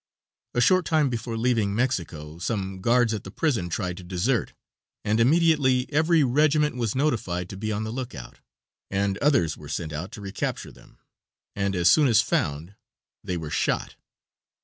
A 0.55 0.61
short 0.61 0.85
time 0.85 1.11
before 1.11 1.37
leaving 1.37 1.75
Mexico 1.75 2.39
some 2.39 2.81
guards 2.81 3.13
at 3.13 3.23
the 3.23 3.29
prison 3.29 3.69
tried 3.69 3.97
to 3.97 4.03
desert, 4.03 4.53
and 5.05 5.19
immediately 5.19 5.85
every 5.93 6.23
regiment 6.23 6.75
was 6.75 6.95
notified 6.95 7.49
to 7.49 7.55
be 7.57 7.71
on 7.71 7.83
the 7.83 7.91
lookout, 7.91 8.39
and 8.89 9.19
others 9.19 9.55
were 9.57 9.69
sent 9.69 9.93
out 9.93 10.11
to 10.13 10.21
recapture 10.21 10.71
them, 10.71 10.97
and 11.55 11.75
as 11.75 11.87
soon 11.87 12.07
as 12.07 12.19
found 12.19 12.73
they 13.23 13.37
were 13.37 13.51
shot. 13.51 13.95